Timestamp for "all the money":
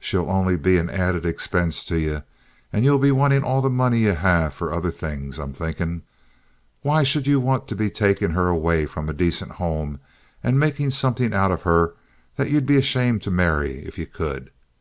3.44-3.98